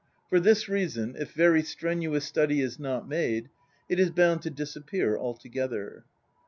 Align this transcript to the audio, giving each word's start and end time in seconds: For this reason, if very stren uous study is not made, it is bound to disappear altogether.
For 0.29 0.39
this 0.39 0.67
reason, 0.67 1.15
if 1.15 1.31
very 1.33 1.61
stren 1.61 1.99
uous 2.03 2.23
study 2.23 2.59
is 2.59 2.79
not 2.79 3.07
made, 3.07 3.49
it 3.87 3.99
is 3.99 4.09
bound 4.09 4.41
to 4.41 4.49
disappear 4.49 5.15
altogether. 5.15 6.05